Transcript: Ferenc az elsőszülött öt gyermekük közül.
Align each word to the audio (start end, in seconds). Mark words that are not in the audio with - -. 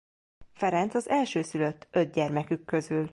Ferenc 0.53 0.93
az 0.93 1.09
elsőszülött 1.09 1.87
öt 1.91 2.11
gyermekük 2.11 2.65
közül. 2.65 3.09